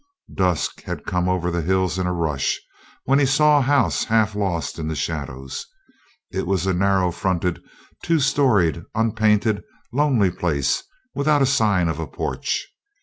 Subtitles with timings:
[0.33, 2.59] Dusk had come over the hills in a rush,
[3.05, 5.67] when he saw a house half lost in the shadows.
[6.31, 7.61] It was a narrow fronted,
[8.03, 9.61] two storied, unpainted,
[9.93, 10.81] lonely place,
[11.13, 12.67] without sign of a porch.